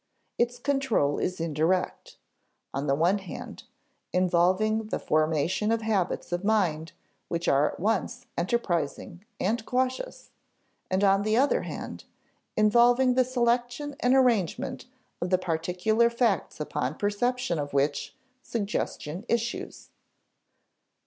Its 0.39 0.57
control 0.57 1.19
is 1.19 1.39
indirect, 1.39 2.17
on 2.73 2.87
the 2.87 2.95
one 2.95 3.19
hand, 3.19 3.65
involving 4.11 4.87
the 4.87 4.97
formation 4.97 5.71
of 5.71 5.83
habits 5.83 6.31
of 6.31 6.43
mind 6.43 6.93
which 7.27 7.47
are 7.47 7.71
at 7.71 7.79
once 7.79 8.25
enterprising 8.35 9.23
and 9.39 9.63
cautious; 9.67 10.31
and 10.89 11.03
on 11.03 11.21
the 11.21 11.37
other 11.37 11.61
hand, 11.61 12.05
involving 12.57 13.13
the 13.13 13.23
selection 13.23 13.95
and 13.99 14.15
arrangement 14.15 14.87
of 15.21 15.29
the 15.29 15.37
particular 15.37 16.09
facts 16.09 16.59
upon 16.59 16.95
perception 16.97 17.59
of 17.59 17.71
which 17.71 18.15
suggestion 18.41 19.23
issues. 19.29 19.89